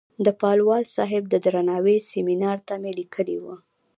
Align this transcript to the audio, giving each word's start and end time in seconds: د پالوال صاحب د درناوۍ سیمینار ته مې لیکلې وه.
د 0.25 0.27
پالوال 0.41 0.83
صاحب 0.95 1.23
د 1.29 1.35
درناوۍ 1.45 1.97
سیمینار 2.11 2.57
ته 2.67 2.73
مې 2.81 2.91
لیکلې 2.99 3.37
وه. 3.43 3.55